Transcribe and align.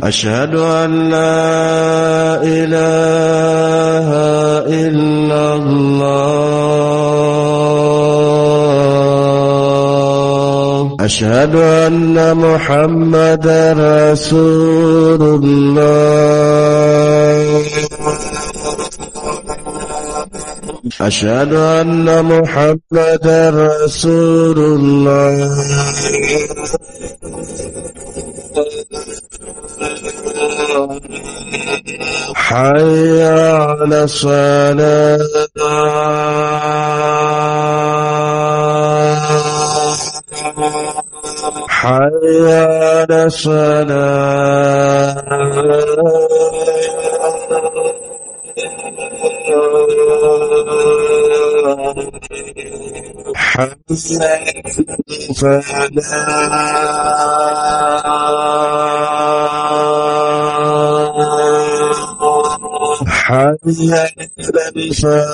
أشهد 0.03 0.55
أن 0.55 1.09
لا 1.09 1.92
أشهد 11.43 11.55
أن 11.55 12.15
محمدا 12.37 13.73
رسول 14.11 15.21
الله. 15.43 15.83
أشهد 21.01 21.53
أن 21.53 22.07
محمدا 22.25 23.49
رسول 23.49 24.59
الله. 24.59 25.55
حي 32.35 33.23
على 33.23 34.03
الصلاة. 34.03 35.19
حي 41.83 41.99
على 42.47 43.23
الصلاة 43.25 44.03
حي 53.35 53.75
على 63.35 63.57
الفلاح 64.75 65.33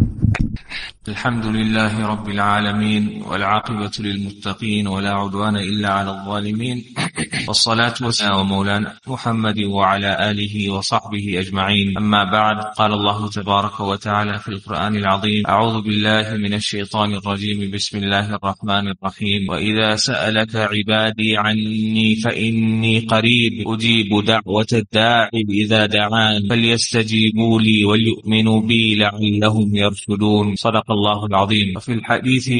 الحمد 1.07 1.45
لله 1.45 2.07
رب 2.07 2.29
العالمين 2.29 3.23
والعاقبة 3.27 3.91
للمتقين 3.99 4.87
ولا 4.87 5.11
عدوان 5.13 5.55
إلا 5.55 5.89
على 5.89 6.11
الظالمين 6.11 6.85
والصلاة 7.47 7.93
والسلام 8.01 8.47
مولانا 8.47 8.93
محمد 9.07 9.59
وعلى 9.59 10.31
آله 10.31 10.69
وصحبه 10.69 11.39
أجمعين. 11.39 11.97
أما 11.97 12.23
بعد 12.23 12.57
قال 12.77 12.93
الله 12.93 13.29
تبارك 13.29 13.79
وتعالى 13.79 14.39
في 14.39 14.47
القرآن 14.47 14.95
العظيم 14.95 15.47
أعوذ 15.47 15.81
بالله 15.81 16.37
من 16.37 16.53
الشيطان 16.53 17.13
الرجيم 17.13 17.71
بسم 17.71 17.97
الله 17.97 18.35
الرحمن 18.35 18.87
الرحيم. 18.87 19.49
وإذا 19.49 19.95
سألك 19.95 20.55
عبادي 20.55 21.37
عني 21.37 22.15
فإني 22.15 22.99
قريب 22.99 23.53
أجيب 23.67 24.25
دعوة 24.25 24.71
الداعي 24.73 25.45
إذا 25.49 25.85
دعان 25.85 26.49
فليستجيبوا 26.49 27.61
لي 27.61 27.85
وليؤمنوا 27.85 28.61
بي 28.61 28.95
لعلهم 28.95 29.75
يرشدون. 29.75 30.55
صدق 30.55 30.90
الله 30.91 31.25
العظيم. 31.25 31.77
وفي 31.77 31.93
الحديث 31.93 32.51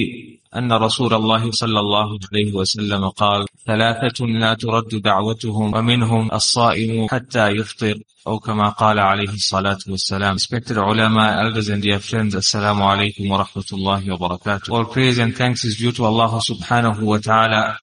أن 0.55 0.73
رسول 0.73 1.13
الله 1.13 1.51
صلى 1.51 1.79
الله 1.79 2.19
عليه 2.31 2.53
وسلم 2.53 3.09
قال 3.09 3.45
ثلاثة 3.66 4.26
لا 4.26 4.54
ترد 4.54 5.02
دعوتهم 5.02 5.74
ومنهم 5.74 6.32
الصائم 6.32 7.08
حتى 7.10 7.48
يفطر 7.48 7.94
أو 8.26 8.38
كما 8.38 8.68
قال 8.68 8.98
عليه 8.98 9.28
الصلاة 9.28 9.78
والسلام 9.88 10.36
Respected 10.36 10.76
ulama, 10.76 11.40
elders 11.40 11.68
and 11.68 11.82
dear 11.82 12.00
friends, 12.00 12.34
Assalamu 12.34 12.82
alaikum 12.82 13.28
wa 13.28 13.44
rahmatullahi 13.44 14.18
wa 14.18 14.28
barakatuh. 14.28 14.70
All 14.70 14.84
praise 14.84 15.18
and 15.18 15.36
thanks 15.36 15.64
is 15.64 15.76
due 15.76 15.92
to 15.92 16.04
Allah 16.04 16.40
subhanahu 16.40 17.02
wa 17.02 17.18
ta'ala 17.18 17.78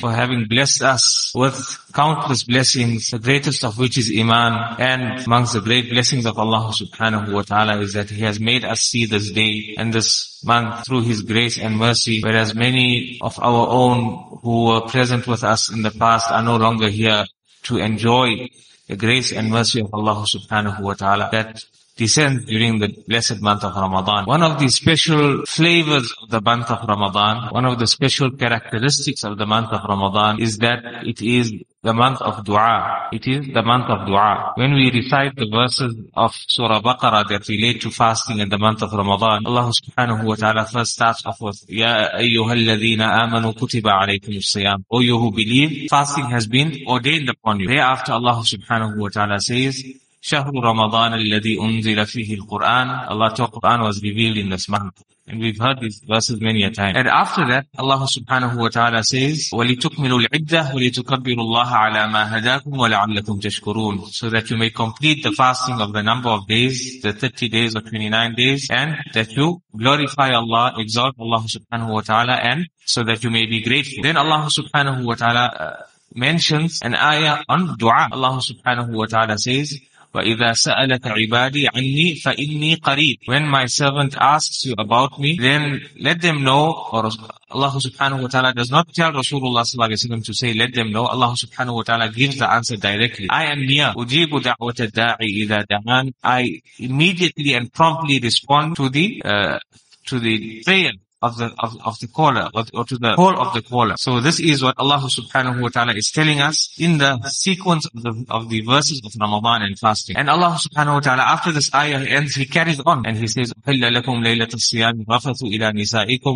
for 0.00 0.12
having 0.12 0.46
blessed 0.48 0.82
us 0.82 1.32
with 1.34 1.78
countless 1.92 2.44
blessings, 2.44 3.08
the 3.08 3.18
greatest 3.18 3.64
of 3.64 3.78
which 3.78 3.98
is 3.98 4.10
Iman. 4.16 4.76
And 4.78 5.24
amongst 5.26 5.52
the 5.52 5.60
great 5.60 5.90
blessings 5.90 6.24
of 6.24 6.38
Allah 6.38 6.72
subhanahu 6.72 7.32
wa 7.32 7.42
ta'ala 7.42 7.80
is 7.80 7.92
that 7.92 8.08
He 8.08 8.22
has 8.22 8.40
made 8.40 8.64
us 8.64 8.80
see 8.80 9.04
this 9.04 9.30
day 9.30 9.74
and 9.76 9.92
this 9.92 10.42
month 10.44 10.86
through 10.86 11.02
His 11.02 11.22
grace 11.22 11.58
and 11.58 11.76
mercy, 11.76 12.20
whereas 12.22 12.54
many 12.54 13.18
of 13.20 13.38
our 13.42 13.68
own 13.68 14.25
who 14.47 14.63
were 14.67 14.79
present 14.79 15.27
with 15.27 15.43
us 15.43 15.69
in 15.69 15.81
the 15.81 15.91
past 15.91 16.31
are 16.31 16.41
no 16.41 16.55
longer 16.55 16.87
here 16.87 17.25
to 17.63 17.75
enjoy 17.79 18.47
the 18.87 18.95
grace 18.95 19.33
and 19.33 19.51
mercy 19.51 19.81
of 19.81 19.93
Allah 19.93 20.23
subhanahu 20.23 20.79
wa 20.79 20.93
ta'ala. 20.93 21.27
That 21.33 21.65
descends 21.97 22.45
during 22.45 22.79
the 22.79 22.89
blessed 23.07 23.41
month 23.41 23.63
of 23.63 23.75
Ramadan. 23.75 24.25
One 24.25 24.43
of 24.43 24.59
the 24.59 24.69
special 24.69 25.45
flavors 25.45 26.13
of 26.21 26.29
the 26.29 26.41
month 26.41 26.69
of 26.71 26.87
Ramadan, 26.87 27.53
one 27.53 27.65
of 27.65 27.79
the 27.79 27.87
special 27.87 28.31
characteristics 28.31 29.23
of 29.23 29.37
the 29.37 29.45
month 29.45 29.69
of 29.69 29.81
Ramadan 29.83 30.39
is 30.39 30.57
that 30.59 30.83
it 31.05 31.21
is 31.21 31.53
the 31.83 31.93
month 31.93 32.21
of 32.21 32.43
dua. 32.43 33.09
It 33.11 33.27
is 33.27 33.53
the 33.53 33.61
month 33.61 33.85
of 33.85 34.05
dua. 34.07 34.53
When 34.55 34.73
we 34.73 34.91
recite 34.91 35.35
the 35.35 35.47
verses 35.49 35.95
of 36.15 36.33
Surah 36.47 36.81
Baqarah 36.81 37.27
that 37.29 37.47
relate 37.47 37.81
to 37.81 37.91
fasting 37.91 38.39
in 38.39 38.49
the 38.49 38.57
month 38.57 38.81
of 38.81 38.91
Ramadan, 38.91 39.45
Allah 39.45 39.71
subhanahu 39.71 40.23
wa 40.25 40.35
ta'ala 40.35 40.65
first 40.65 40.93
starts 40.93 41.25
off 41.25 41.39
with, 41.39 41.63
Ya 41.67 42.09
ayyuhalladhina 42.13 43.07
amanu 43.21 43.53
kutiba 43.53 43.91
alaykum 44.01 44.35
siyam. 44.37 44.83
O 44.91 44.99
you 44.99 45.17
who 45.17 45.31
believe, 45.31 45.89
fasting 45.89 46.25
has 46.25 46.47
been 46.47 46.75
ordained 46.87 47.29
upon 47.29 47.59
you. 47.59 47.67
Thereafter 47.67 48.13
Allah 48.13 48.43
subhanahu 48.43 48.97
wa 48.97 49.09
ta'ala 49.09 49.39
says, 49.39 49.83
شهر 50.20 50.52
رمضان 50.54 51.14
الذي 51.14 51.60
أنزل 51.60 52.06
فيه 52.06 52.34
القرآن 52.34 53.08
Allah 53.08 53.34
Ta'ala 53.34 53.50
Quran 53.50 53.82
was 53.82 54.02
revealed 54.02 54.36
in 54.36 54.50
this 54.50 54.68
month. 54.68 55.02
And 55.26 55.40
we've 55.40 55.58
heard 55.58 55.80
these 55.80 56.00
verses 56.06 56.40
many 56.40 56.64
a 56.64 56.70
time. 56.70 56.96
And 56.96 57.06
after 57.06 57.46
that, 57.48 57.66
Allah 57.78 58.06
subhanahu 58.06 58.56
wa 58.58 58.68
ta'ala 58.68 59.04
says, 59.04 59.50
وَلِتُكْمِلُوا 59.52 60.26
الْعِدَّةِ 60.26 60.74
وَلِتُكَبِّرُوا 60.74 61.44
اللَّهَ 61.46 61.66
عَلَى 61.66 62.08
مَا 62.10 62.38
هَدَاكُمْ 62.38 62.72
وَلَعَلَّكُمْ 62.72 63.40
تَشْكُرُونَ 63.40 64.12
So 64.12 64.30
that 64.30 64.50
you 64.50 64.56
may 64.56 64.70
complete 64.70 65.22
the 65.22 65.30
fasting 65.30 65.80
of 65.80 65.92
the 65.92 66.02
number 66.02 66.28
of 66.28 66.48
days, 66.48 67.00
the 67.02 67.12
30 67.12 67.48
days 67.48 67.76
or 67.76 67.82
29 67.82 68.34
days, 68.34 68.68
and 68.70 68.96
that 69.14 69.30
you 69.32 69.62
glorify 69.76 70.32
Allah, 70.32 70.74
exalt 70.78 71.14
Allah 71.18 71.44
subhanahu 71.46 71.94
wa 71.94 72.00
ta'ala, 72.00 72.34
and 72.34 72.66
so 72.84 73.04
that 73.04 73.22
you 73.22 73.30
may 73.30 73.46
be 73.46 73.62
grateful. 73.62 74.02
Then 74.02 74.16
Allah 74.16 74.48
subhanahu 74.50 75.04
wa 75.04 75.14
ta'ala 75.14 75.46
uh, 75.46 75.82
mentions 76.14 76.80
an 76.82 76.96
ayah 76.96 77.44
on 77.48 77.76
dua. 77.78 78.08
Allah 78.10 78.40
subhanahu 78.42 78.90
wa 78.90 79.06
ta'ala 79.06 79.38
says, 79.38 79.78
وَإِذَا 80.17 80.53
سَأَلَكَ 80.53 81.05
عِبَادِي 81.05 81.67
عَنِّي 81.75 82.15
فَإِنِّي 82.15 82.75
قَرِيبٌ 82.81 83.17
When 83.27 83.47
my 83.47 83.65
servant 83.67 84.15
asks 84.19 84.65
you 84.65 84.73
about 84.77 85.19
me, 85.19 85.37
then 85.39 85.81
let 85.99 86.21
them 86.21 86.43
know, 86.43 86.73
or 86.91 87.09
Allah 87.49 87.71
subhanahu 87.79 88.23
wa 88.23 88.27
ta'ala 88.27 88.53
does 88.53 88.71
not 88.71 88.87
tell 88.93 89.11
Rasulullah 89.11 89.63
sallallahu 89.63 89.89
alayhi 89.89 90.09
wa 90.09 90.17
sallam 90.17 90.25
to 90.25 90.33
say, 90.33 90.53
let 90.53 90.73
them 90.73 90.91
know. 90.91 91.05
Allah 91.05 91.35
subhanahu 91.43 91.75
wa 91.75 91.83
ta'ala 91.83 92.09
gives 92.09 92.39
the 92.39 92.51
answer 92.51 92.77
directly. 92.77 93.27
I 93.29 93.45
am 93.45 93.65
near. 93.65 93.93
أُجِيبُ 93.95 94.31
دَعْوَةَ 94.41 94.79
الدَّاعِ 94.91 95.17
إِذَا 95.21 95.65
دَعَانِ 95.71 96.13
I 96.23 96.61
immediately 96.79 97.53
and 97.53 97.71
promptly 97.71 98.19
respond 98.19 98.75
to 98.77 98.89
the, 98.89 99.21
uh, 99.23 99.59
to 100.07 100.19
the 100.19 100.63
prayer 100.63 100.91
of 101.21 101.37
the 101.37 101.45
of, 101.59 101.75
of 101.83 101.99
the 101.99 102.07
caller 102.07 102.49
or, 102.53 102.63
or, 102.73 102.85
to 102.85 102.97
the 102.97 103.15
call 103.15 103.39
of 103.39 103.53
the 103.53 103.61
caller. 103.61 103.95
So 103.97 104.21
this 104.21 104.39
is 104.39 104.63
what 104.63 104.75
Allah 104.77 105.01
subhanahu 105.01 105.61
wa 105.61 105.69
ta'ala 105.69 105.93
is 105.93 106.11
telling 106.11 106.41
us 106.41 106.73
in 106.79 106.99
the 106.99 107.19
sequence 107.29 107.87
of 107.87 108.03
the 108.03 108.25
of 108.29 108.49
the 108.49 108.61
verses 108.61 109.01
of 109.03 109.11
Ramadan 109.19 109.63
and 109.63 109.79
fasting. 109.79 110.15
And 110.15 110.29
Allah 110.29 110.57
subhanahu 110.59 110.93
wa 110.93 110.99
ta'ala 110.99 111.23
after 111.23 111.51
this 111.51 111.73
ayah 111.73 111.99
ends, 112.05 112.35
he 112.35 112.45
carries 112.45 112.79
on 112.81 113.05
and 113.05 113.17
he 113.17 113.27
says, 113.27 113.53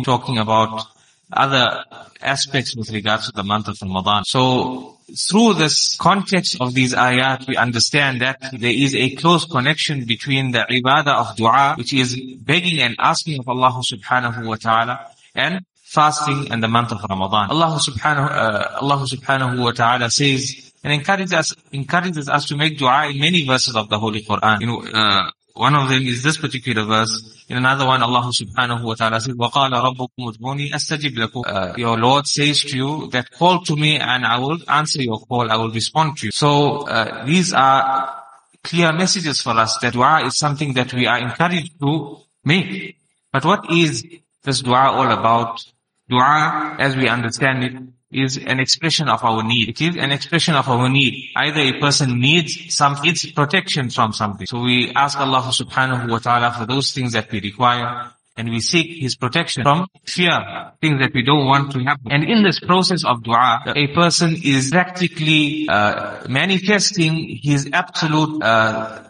talking 0.04 0.38
about 0.38 0.86
other 1.32 1.84
aspects 2.20 2.76
with 2.76 2.90
regards 2.90 3.26
to 3.26 3.32
the 3.32 3.42
month 3.42 3.68
of 3.68 3.76
Ramadan. 3.82 4.24
So 4.24 4.98
through 5.28 5.54
this 5.54 5.96
context 5.96 6.56
of 6.60 6.74
these 6.74 6.94
ayat, 6.94 7.46
we 7.48 7.56
understand 7.56 8.20
that 8.20 8.38
there 8.52 8.72
is 8.72 8.94
a 8.94 9.10
close 9.16 9.44
connection 9.44 10.04
between 10.04 10.52
the 10.52 10.66
ibadah 10.70 11.14
of 11.14 11.36
dua, 11.36 11.74
which 11.76 11.92
is 11.92 12.18
begging 12.40 12.80
and 12.80 12.96
asking 12.98 13.40
of 13.40 13.48
Allah 13.48 13.80
subhanahu 13.82 14.46
wa 14.46 14.56
ta'ala, 14.56 15.06
and 15.34 15.64
fasting 15.82 16.50
and 16.50 16.62
the 16.62 16.68
month 16.68 16.92
of 16.92 17.04
Ramadan. 17.08 17.50
Allah 17.50 17.78
subhanahu, 17.78 18.30
uh, 18.30 18.78
Allah 18.80 19.06
subhanahu 19.06 19.62
wa 19.62 19.72
ta'ala 19.72 20.10
says, 20.10 20.72
and 20.82 20.92
encourages 20.92 21.32
us, 21.32 21.54
encourages 21.72 22.28
us 22.28 22.46
to 22.46 22.56
make 22.56 22.78
dua 22.78 23.08
in 23.08 23.20
many 23.20 23.46
verses 23.46 23.76
of 23.76 23.88
the 23.88 23.98
Holy 23.98 24.22
Quran. 24.22 24.60
You 24.60 24.66
know, 24.66 24.82
uh, 24.82 25.30
one 25.57 25.73
of 25.75 25.89
them 25.89 26.03
is 26.03 26.21
this 26.21 26.37
particular 26.37 26.83
verse. 26.83 27.45
In 27.49 27.57
another 27.57 27.85
one, 27.85 28.03
Allah 28.03 28.31
subhanahu 28.31 28.83
wa 28.83 28.93
ta'ala 28.93 29.19
says, 29.19 29.33
وَقَالَ 29.33 29.71
رَبُّكُمْ 29.71 30.35
ادْعُونِي 30.35 30.71
أَسْتَجِبْ 30.71 31.17
لَكُمْ 31.17 31.43
uh, 31.47 31.73
Your 31.77 31.97
Lord 31.97 32.27
says 32.27 32.61
to 32.61 32.77
you 32.77 33.09
that 33.11 33.31
call 33.31 33.61
to 33.63 33.75
me 33.75 33.97
and 33.97 34.25
I 34.25 34.37
will 34.37 34.59
answer 34.67 35.01
your 35.01 35.19
call, 35.19 35.51
I 35.51 35.55
will 35.55 35.71
respond 35.71 36.17
to 36.17 36.27
you. 36.27 36.31
So 36.31 36.87
uh, 36.87 37.25
these 37.25 37.53
are 37.53 38.23
clear 38.63 38.91
messages 38.93 39.41
for 39.41 39.51
us 39.51 39.77
that 39.81 39.93
dua 39.93 40.25
is 40.25 40.37
something 40.37 40.73
that 40.73 40.93
we 40.93 41.07
are 41.07 41.17
encouraged 41.17 41.79
to 41.79 42.17
make. 42.43 42.97
But 43.31 43.45
what 43.45 43.71
is 43.71 44.05
this 44.43 44.61
dua 44.61 44.91
all 44.91 45.11
about? 45.11 45.63
Dua, 46.09 46.75
as 46.79 46.95
we 46.95 47.07
understand 47.07 47.63
it, 47.63 47.73
is 48.12 48.38
an 48.38 48.60
expression 48.60 49.08
of 49.08 49.24
our 49.24 49.42
need. 49.42 49.68
It 49.68 49.80
is 49.80 49.96
an 49.96 50.12
expression 50.12 50.54
of 50.54 50.68
our 50.68 50.88
need. 50.88 51.30
Either 51.36 51.60
a 51.60 51.80
person 51.80 52.20
needs 52.20 52.74
some, 52.74 52.96
needs 53.02 53.30
protection 53.32 53.90
from 53.90 54.12
something. 54.12 54.46
So 54.46 54.60
we 54.60 54.92
ask 54.94 55.18
Allah 55.18 55.42
subhanahu 55.42 56.10
wa 56.10 56.18
ta'ala 56.18 56.52
for 56.52 56.66
those 56.66 56.92
things 56.92 57.12
that 57.12 57.30
we 57.30 57.40
require 57.40 58.12
and 58.36 58.48
we 58.48 58.60
seek 58.60 59.00
His 59.00 59.14
protection 59.14 59.62
from 59.62 59.86
fear, 60.06 60.72
things 60.80 61.00
that 61.00 61.12
we 61.14 61.22
don't 61.22 61.46
want 61.46 61.72
to 61.72 61.80
happen. 61.80 62.10
And 62.10 62.24
in 62.24 62.42
this 62.42 62.60
process 62.60 63.04
of 63.04 63.22
dua, 63.22 63.62
a 63.66 63.88
person 63.88 64.36
is 64.42 64.70
practically 64.70 65.68
uh, 65.68 66.26
manifesting 66.28 67.38
his 67.42 67.68
absolute 67.72 68.42
uh, 68.42 69.04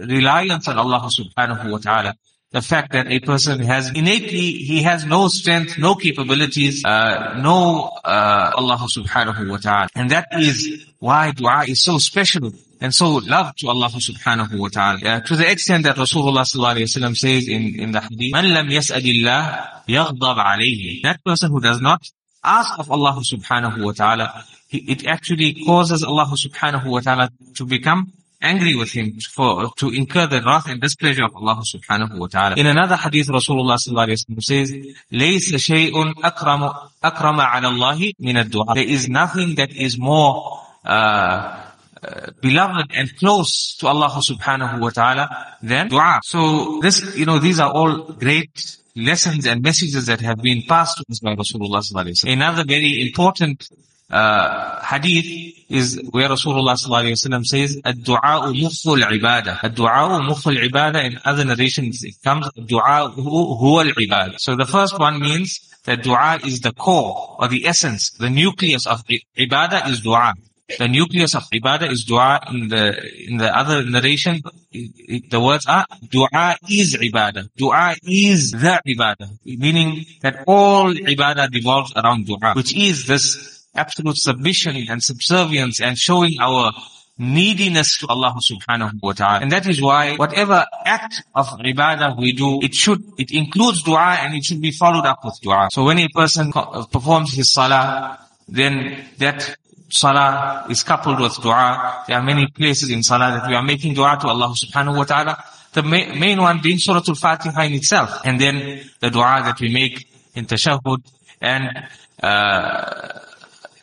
reliance 0.00 0.68
on 0.68 0.78
Allah 0.78 1.08
subhanahu 1.10 1.70
wa 1.70 1.78
ta'ala 1.78 2.14
the 2.52 2.60
fact 2.60 2.92
that 2.92 3.06
a 3.10 3.18
person 3.20 3.60
has 3.60 3.88
innately, 3.90 4.52
he 4.52 4.82
has 4.82 5.04
no 5.06 5.28
strength, 5.28 5.78
no 5.78 5.94
capabilities, 5.94 6.84
uh, 6.84 7.38
no 7.42 7.90
uh, 8.04 8.52
Allah 8.54 8.86
subhanahu 8.94 9.48
wa 9.48 9.56
ta'ala. 9.56 9.88
And 9.94 10.10
that 10.10 10.28
is 10.32 10.86
why 10.98 11.32
dua 11.32 11.64
is 11.66 11.82
so 11.82 11.96
special 11.98 12.52
and 12.80 12.94
so 12.94 13.14
loved 13.14 13.60
to 13.60 13.68
Allah 13.68 13.88
subhanahu 13.88 14.58
wa 14.58 14.68
ta'ala. 14.68 14.98
Uh, 15.02 15.20
to 15.20 15.36
the 15.36 15.50
extent 15.50 15.84
that 15.84 15.96
Rasulullah 15.96 16.42
sallallahu 16.42 16.76
alayhi 16.76 17.02
wa 17.02 17.14
says 17.14 17.48
in, 17.48 17.80
in 17.80 17.92
the 17.92 18.00
hadith, 18.00 18.32
Man 18.32 18.52
lam 18.52 18.68
yaghdab 18.68 20.36
alayhi. 20.36 21.02
That 21.02 21.24
person 21.24 21.50
who 21.50 21.60
does 21.60 21.80
not 21.80 22.02
ask 22.44 22.78
of 22.78 22.90
Allah 22.90 23.18
subhanahu 23.22 23.82
wa 23.82 23.92
ta'ala, 23.92 24.44
it 24.70 25.06
actually 25.06 25.64
causes 25.64 26.04
Allah 26.04 26.26
subhanahu 26.26 26.86
wa 26.86 27.00
ta'ala 27.00 27.30
to 27.56 27.64
become 27.64 28.12
angry 28.41 28.75
with 28.75 28.91
him 28.91 29.19
for 29.33 29.71
to 29.77 29.89
incur 29.89 30.27
the 30.27 30.41
wrath 30.41 30.69
and 30.69 30.79
displeasure 30.79 31.25
of 31.25 31.35
Allah 31.35 31.63
subhanahu 31.65 32.17
wa 32.17 32.27
ta'ala. 32.27 32.55
In 32.55 32.67
another 32.67 32.95
hadith, 32.95 33.27
Rasulullah 33.27 33.77
sallallahu 33.77 34.07
alayhi 34.07 34.29
wa 34.29 34.35
sallam 34.35 34.43
says, 34.43 34.71
لَيْسَ 35.11 35.55
شَيْءٌ 35.55 36.13
أَكْرَمَ 36.13 36.89
أَكْرَمَ 37.03 37.41
عَلى 37.41 37.67
اللَّهِ 37.67 38.13
مِنَ 38.21 38.43
الدُّعَى 38.43 38.75
There 38.75 38.87
is 38.87 39.09
nothing 39.09 39.55
that 39.55 39.71
is 39.71 39.97
more 39.97 40.61
uh, 40.85 41.63
uh, 42.03 42.31
beloved 42.41 42.91
and 42.93 43.15
close 43.17 43.75
to 43.77 43.87
Allah 43.87 44.09
subhanahu 44.09 44.79
wa 44.79 44.89
ta'ala 44.89 45.55
than 45.63 45.87
dua. 45.89 46.19
So 46.23 46.79
this, 46.81 47.15
you 47.17 47.25
know, 47.25 47.39
these 47.39 47.59
are 47.59 47.71
all 47.71 48.03
great 48.13 48.77
lessons 48.95 49.47
and 49.47 49.61
messages 49.61 50.05
that 50.05 50.21
have 50.21 50.41
been 50.41 50.63
passed 50.67 50.97
to 50.97 51.05
us 51.09 51.19
by 51.19 51.35
Rasulullah 51.35 51.81
sallallahu 51.81 52.05
alayhi 52.05 52.23
wa 52.23 52.29
sallam. 52.29 52.33
Another 52.33 52.63
very 52.65 53.01
important 53.01 53.67
uh, 54.12 54.82
hadith 54.82 55.56
is 55.68 56.00
where 56.10 56.28
Rasulullah 56.28 56.76
sallallahu 56.76 57.46
says, 57.46 57.80
"Ad-du'a 57.84 58.52
mukhul 58.52 59.02
ibadah." 59.18 59.64
Ad-du'a 59.64 60.20
mukhul 60.28 60.68
ibadah. 60.68 61.04
In 61.04 61.18
other 61.24 61.44
narrations, 61.44 62.04
it 62.04 62.14
comes 62.22 62.46
"Du'a 62.56 63.14
huwa 63.14 63.86
al-ibadah." 63.86 64.38
So 64.38 64.54
the 64.54 64.66
first 64.66 64.98
one 64.98 65.20
means 65.20 65.58
that 65.84 66.02
du'a 66.02 66.44
is 66.46 66.60
the 66.60 66.72
core 66.72 67.36
or 67.38 67.48
the 67.48 67.66
essence, 67.66 68.10
the 68.10 68.30
nucleus 68.30 68.86
of 68.86 69.02
ibadah 69.38 69.88
is 69.88 70.02
du'a. 70.02 70.34
The 70.78 70.88
nucleus 70.88 71.34
of 71.34 71.44
ibadah 71.52 71.90
is 71.90 72.04
dua. 72.04 72.40
In 72.50 72.68
the 72.68 72.96
in 73.28 73.36
the 73.36 73.54
other 73.54 73.84
narration, 73.84 74.40
the 74.72 75.40
words 75.40 75.66
are 75.66 75.84
dua 76.08 76.56
is 76.68 76.96
ibadah. 76.96 77.48
Dua 77.56 77.96
is 78.04 78.52
the 78.52 78.80
ibadah, 78.86 79.38
meaning 79.44 80.06
that 80.22 80.44
all 80.46 80.94
ibadah 80.94 81.52
revolves 81.52 81.92
around 81.96 82.26
dua, 82.26 82.54
which 82.54 82.74
is 82.74 83.06
this 83.06 83.61
absolute 83.74 84.16
submission 84.16 84.76
and 84.88 85.02
subservience 85.02 85.80
and 85.80 85.96
showing 85.96 86.36
our 86.40 86.72
neediness 87.18 87.98
to 87.98 88.06
Allah 88.08 88.34
subhanahu 88.40 89.02
wa 89.02 89.12
ta'ala. 89.12 89.40
And 89.40 89.52
that 89.52 89.66
is 89.66 89.80
why 89.80 90.16
whatever 90.16 90.66
act 90.84 91.22
of 91.34 91.46
ibadah 91.48 92.18
we 92.18 92.32
do, 92.32 92.60
it 92.62 92.74
should, 92.74 93.02
it 93.18 93.32
includes 93.32 93.82
dua 93.82 94.18
and 94.20 94.34
it 94.34 94.44
should 94.44 94.60
be 94.60 94.70
followed 94.70 95.06
up 95.06 95.24
with 95.24 95.38
dua. 95.42 95.68
So 95.70 95.84
when 95.84 95.98
a 95.98 96.08
person 96.08 96.52
performs 96.52 97.34
his 97.34 97.52
salah, 97.52 98.18
then 98.48 99.04
that 99.18 99.56
salah 99.88 100.66
is 100.70 100.82
coupled 100.82 101.20
with 101.20 101.40
dua. 101.42 102.04
There 102.08 102.16
are 102.16 102.22
many 102.22 102.46
places 102.48 102.90
in 102.90 103.02
salah 103.02 103.38
that 103.38 103.48
we 103.48 103.54
are 103.54 103.62
making 103.62 103.94
dua 103.94 104.18
to 104.20 104.28
Allah 104.28 104.54
subhanahu 104.56 104.96
wa 104.96 105.04
ta'ala. 105.04 105.44
The 105.74 105.82
main, 105.82 106.18
main 106.18 106.40
one 106.40 106.60
being 106.62 106.78
Surah 106.78 107.02
Al-Fatiha 107.06 107.62
in 107.62 107.74
itself. 107.74 108.20
And 108.24 108.40
then 108.40 108.82
the 109.00 109.10
dua 109.10 109.42
that 109.44 109.60
we 109.60 109.72
make 109.72 110.08
in 110.34 110.46
tashahhud 110.46 111.02
and, 111.40 111.88
uh, 112.22 113.18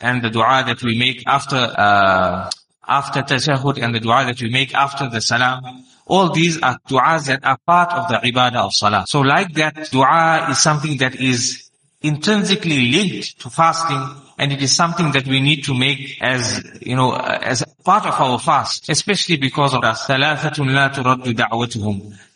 and 0.00 0.22
the 0.22 0.30
dua 0.30 0.64
that 0.66 0.82
we 0.82 0.98
make 0.98 1.22
after, 1.26 1.56
uh, 1.56 2.50
after 2.86 3.22
tashahhud 3.22 3.82
and 3.82 3.94
the 3.94 4.00
dua 4.00 4.24
that 4.24 4.40
we 4.40 4.50
make 4.50 4.74
after 4.74 5.08
the 5.08 5.20
salam. 5.20 5.84
All 6.06 6.32
these 6.32 6.60
are 6.60 6.76
du'as 6.88 7.26
that 7.26 7.44
are 7.44 7.58
part 7.64 7.92
of 7.92 8.08
the 8.08 8.16
ibadah 8.30 8.56
of 8.56 8.74
salah. 8.74 9.04
So 9.06 9.20
like 9.20 9.52
that, 9.54 9.90
dua 9.92 10.48
is 10.50 10.58
something 10.58 10.96
that 10.98 11.14
is 11.14 11.70
intrinsically 12.02 12.90
linked 12.90 13.38
to 13.40 13.50
fasting 13.50 14.02
and 14.38 14.52
it 14.52 14.62
is 14.62 14.74
something 14.74 15.12
that 15.12 15.26
we 15.26 15.38
need 15.38 15.64
to 15.64 15.74
make 15.74 16.16
as, 16.22 16.64
you 16.80 16.96
know, 16.96 17.14
as 17.14 17.62
part 17.84 18.06
of 18.06 18.14
our 18.14 18.38
fast, 18.38 18.88
especially 18.88 19.36
because 19.36 19.74
of 19.74 19.82
that. 19.82 19.98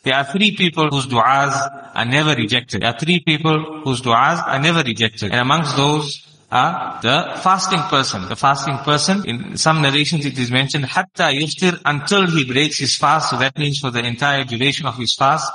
There 0.03 0.13
are 0.13 0.23
three 0.25 0.55
people 0.55 0.89
whose 0.89 1.07
du'as 1.07 1.91
are 1.95 2.05
never 2.05 2.35
rejected. 2.35 2.83
There 2.83 2.89
are 2.89 2.99
three 2.99 3.21
people 3.21 3.81
whose 3.83 4.01
du'as 4.01 4.47
are 4.47 4.59
never 4.59 4.83
rejected. 4.83 5.31
And 5.31 5.41
amongst 5.41 5.75
those 5.75 6.34
are 6.55 6.99
the 7.01 7.17
fasting 7.41 7.81
person. 7.95 8.27
The 8.29 8.35
fasting 8.35 8.77
person, 8.79 9.25
in 9.25 9.57
some 9.57 9.81
narrations 9.81 10.25
it 10.25 10.37
is 10.39 10.49
mentioned, 10.51 10.85
hatta 10.85 11.27
yuftir, 11.39 11.79
until 11.83 12.27
he 12.27 12.45
breaks 12.45 12.77
his 12.79 12.95
fast. 12.95 13.29
So 13.29 13.37
that 13.37 13.57
means 13.57 13.79
for 13.79 13.91
the 13.91 14.03
entire 14.13 14.43
duration 14.43 14.85
of 14.87 14.95
his 14.97 15.13
fast. 15.13 15.51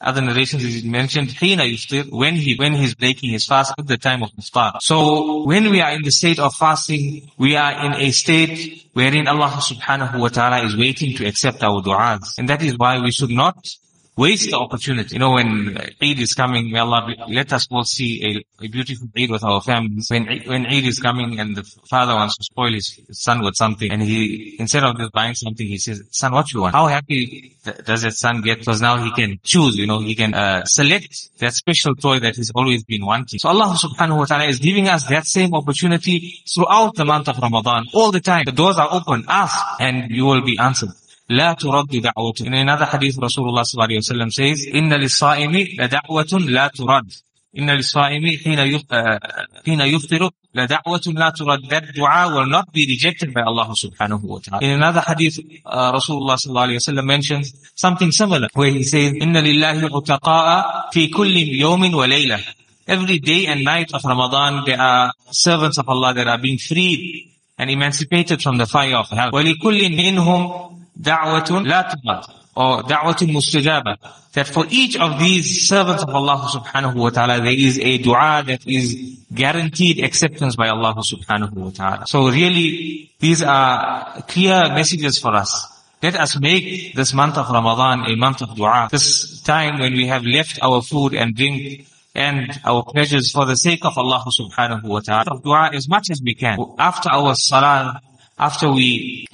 Other 0.00 0.20
narrations 0.20 0.64
it 0.64 0.74
is 0.74 0.84
mentioned, 0.84 1.32
hina 1.32 1.64
yuftir, 1.64 2.10
when 2.10 2.36
he, 2.36 2.54
when 2.56 2.72
he's 2.72 2.94
breaking 2.94 3.30
his 3.30 3.44
fast 3.44 3.74
at 3.78 3.86
the 3.88 3.98
time 3.98 4.22
of 4.22 4.30
iftar. 4.32 4.80
So 4.80 5.44
when 5.44 5.70
we 5.70 5.80
are 5.80 5.90
in 5.90 6.02
the 6.02 6.12
state 6.12 6.38
of 6.38 6.54
fasting, 6.54 7.30
we 7.36 7.56
are 7.56 7.84
in 7.84 7.94
a 7.94 8.10
state 8.12 8.88
wherein 8.92 9.26
Allah 9.26 9.58
subhanahu 9.60 10.20
wa 10.20 10.28
ta'ala 10.28 10.64
is 10.64 10.76
waiting 10.76 11.16
to 11.16 11.26
accept 11.26 11.64
our 11.64 11.82
du'as. 11.82 12.38
And 12.38 12.48
that 12.48 12.62
is 12.62 12.78
why 12.78 13.00
we 13.00 13.10
should 13.10 13.30
not 13.30 13.58
waste 14.18 14.50
the 14.50 14.58
opportunity. 14.58 15.14
You 15.14 15.20
know, 15.20 15.32
when 15.32 15.78
Eid 16.02 16.18
is 16.18 16.34
coming, 16.34 16.72
may 16.72 16.80
Allah 16.80 17.14
let 17.28 17.52
us 17.52 17.68
all 17.70 17.84
see 17.84 18.44
a, 18.60 18.64
a 18.64 18.68
beautiful 18.68 19.06
Eid 19.16 19.30
with 19.30 19.44
our 19.44 19.62
families. 19.62 20.08
When, 20.10 20.26
when 20.46 20.66
Eid 20.66 20.84
is 20.84 20.98
coming 20.98 21.38
and 21.38 21.56
the 21.56 21.62
father 21.88 22.14
wants 22.14 22.36
to 22.38 22.42
spoil 22.42 22.72
his 22.72 23.00
son 23.12 23.42
with 23.44 23.54
something 23.54 23.90
and 23.90 24.02
he, 24.02 24.56
instead 24.58 24.82
of 24.82 24.98
just 24.98 25.12
buying 25.12 25.34
something, 25.34 25.66
he 25.66 25.78
says, 25.78 26.02
son, 26.10 26.32
what 26.32 26.52
you 26.52 26.62
want? 26.62 26.74
How 26.74 26.86
happy 26.88 27.56
does 27.84 28.02
that 28.02 28.14
son 28.14 28.42
get? 28.42 28.58
Because 28.58 28.80
now 28.80 29.02
he 29.02 29.12
can 29.12 29.38
choose, 29.44 29.76
you 29.76 29.86
know, 29.86 30.00
he 30.00 30.16
can 30.16 30.34
uh, 30.34 30.64
select 30.64 31.38
that 31.38 31.54
special 31.54 31.94
toy 31.94 32.18
that 32.18 32.34
he's 32.34 32.50
always 32.50 32.82
been 32.84 33.06
wanting. 33.06 33.38
So 33.38 33.48
Allah 33.48 33.76
subhanahu 33.78 34.18
wa 34.18 34.24
ta'ala 34.24 34.46
is 34.46 34.58
giving 34.58 34.88
us 34.88 35.04
that 35.04 35.26
same 35.26 35.54
opportunity 35.54 36.42
throughout 36.52 36.96
the 36.96 37.04
month 37.04 37.28
of 37.28 37.38
Ramadan. 37.38 37.86
All 37.94 38.10
the 38.10 38.20
time. 38.20 38.44
The 38.46 38.52
doors 38.52 38.78
are 38.78 38.88
open. 38.90 39.24
Ask 39.28 39.80
and 39.80 40.10
you 40.10 40.24
will 40.24 40.42
be 40.42 40.58
answered. 40.58 40.90
لا 41.30 41.52
ترد 41.52 42.02
دعوته. 42.02 42.46
In 42.46 42.54
another 42.54 42.86
hadith, 42.86 43.16
Rasulullah 43.16 43.62
sallallahu 43.62 43.88
alayhi 43.88 44.10
wa 44.10 44.26
sallam 44.26 44.32
says, 44.32 44.66
إن 44.74 44.92
للصائم 44.92 45.52
لدعوة 45.78 46.40
لا 46.48 46.68
ترد. 46.68 47.12
إن 47.58 47.70
للصائم 47.70 48.38
حين 48.44 48.58
حين 49.66 49.80
يفطر 49.80 50.30
لدعوة 50.54 51.02
لا 51.06 51.30
ترد. 51.30 51.68
That 51.68 51.94
dua 51.94 52.34
will 52.34 52.46
not 52.46 52.72
be 52.72 52.86
rejected 52.86 53.34
by 53.34 53.42
Allah 53.42 53.74
subhanahu 53.74 54.22
wa 54.22 54.38
ta'ala. 54.38 54.62
In 54.62 54.70
another 54.70 55.00
hadith, 55.00 55.38
uh, 55.66 55.92
Rasulullah 55.92 56.38
sallallahu 56.38 56.68
alayhi 56.68 56.88
wa 56.88 57.02
sallam 57.02 57.04
mentions 57.04 57.52
something 57.74 58.10
similar, 58.10 58.48
where 58.54 58.70
he 58.70 58.82
says, 58.84 59.12
إن 59.12 59.36
لله 59.36 59.90
عتقاء 59.90 60.90
في 60.92 61.08
كل 61.08 61.36
يوم 61.36 61.94
وليلة. 61.94 62.40
Every 62.86 63.18
day 63.18 63.44
and 63.44 63.64
night 63.64 63.92
of 63.92 64.02
Ramadan, 64.02 64.64
there 64.64 64.80
are 64.80 65.12
servants 65.30 65.76
of 65.76 65.86
Allah 65.90 66.14
that 66.14 66.26
are 66.26 66.38
being 66.38 66.56
freed 66.56 67.34
and 67.58 67.68
emancipated 67.68 68.40
from 68.40 68.56
the 68.56 68.64
fire 68.64 68.96
of 68.96 69.10
hell. 69.10 69.30
وَلِكُلٍّ 69.30 69.94
مِّنْهُمْ 69.94 70.77
da'watun 71.00 71.66
la 71.66 71.82
tubat 71.84 72.24
or 72.56 72.82
da'watun 72.82 73.30
mustajaba. 73.30 73.96
That 74.32 74.46
for 74.46 74.66
each 74.70 74.96
of 74.96 75.18
these 75.18 75.68
servants 75.68 76.02
of 76.02 76.10
Allah 76.10 76.48
subhanahu 76.52 76.94
wa 76.94 77.10
ta'ala, 77.10 77.40
there 77.40 77.52
is 77.52 77.78
a 77.78 77.98
dua 77.98 78.44
that 78.46 78.66
is 78.66 79.18
guaranteed 79.32 80.04
acceptance 80.04 80.54
by 80.54 80.68
Allah 80.68 80.94
subhanahu 80.94 81.54
wa 81.54 81.70
ta'ala. 81.70 82.06
So 82.06 82.28
really, 82.28 83.10
these 83.18 83.42
are 83.42 84.22
clear 84.28 84.68
messages 84.74 85.18
for 85.18 85.34
us. 85.34 85.50
Let 86.02 86.14
us 86.14 86.38
make 86.38 86.94
this 86.94 87.12
month 87.12 87.36
of 87.36 87.50
Ramadan 87.50 88.06
a 88.06 88.14
month 88.14 88.42
of 88.42 88.54
dua. 88.54 88.88
This 88.92 89.40
time 89.42 89.80
when 89.80 89.94
we 89.94 90.06
have 90.06 90.24
left 90.24 90.60
our 90.62 90.82
food 90.82 91.14
and 91.14 91.34
drink 91.34 91.88
and 92.14 92.60
our 92.64 92.84
pleasures 92.84 93.32
for 93.32 93.44
the 93.46 93.56
sake 93.56 93.84
of 93.84 93.98
Allah 93.98 94.24
subhanahu 94.26 94.84
wa 94.84 95.00
ta'ala. 95.00 95.40
Dua 95.42 95.70
as 95.72 95.88
much 95.88 96.10
as 96.10 96.20
we 96.22 96.34
can. 96.34 96.58
After 96.78 97.10
our 97.10 97.34
salah, 97.34 98.00
after 98.38 98.70
we 98.70 99.26